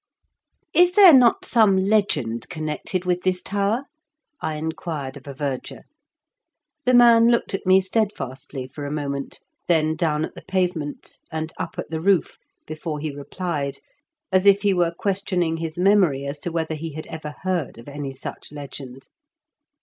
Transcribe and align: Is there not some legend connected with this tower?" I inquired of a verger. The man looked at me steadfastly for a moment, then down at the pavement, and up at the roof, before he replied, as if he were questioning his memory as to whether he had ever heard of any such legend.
Is 0.73 0.93
there 0.93 1.13
not 1.13 1.45
some 1.45 1.77
legend 1.77 2.49
connected 2.49 3.05
with 3.05 3.21
this 3.21 3.39
tower?" 3.39 3.83
I 4.41 4.55
inquired 4.55 5.15
of 5.15 5.27
a 5.27 5.33
verger. 5.35 5.83
The 6.85 6.95
man 6.95 7.29
looked 7.29 7.53
at 7.53 7.67
me 7.67 7.81
steadfastly 7.81 8.65
for 8.67 8.87
a 8.87 8.91
moment, 8.91 9.41
then 9.67 9.95
down 9.95 10.25
at 10.25 10.33
the 10.33 10.41
pavement, 10.41 11.19
and 11.31 11.53
up 11.59 11.75
at 11.77 11.91
the 11.91 12.01
roof, 12.01 12.39
before 12.65 12.99
he 12.99 13.11
replied, 13.11 13.77
as 14.31 14.47
if 14.47 14.63
he 14.63 14.73
were 14.73 14.91
questioning 14.97 15.57
his 15.57 15.77
memory 15.77 16.25
as 16.25 16.39
to 16.39 16.51
whether 16.51 16.73
he 16.73 16.93
had 16.93 17.05
ever 17.05 17.35
heard 17.43 17.77
of 17.77 17.87
any 17.87 18.15
such 18.15 18.51
legend. 18.51 19.07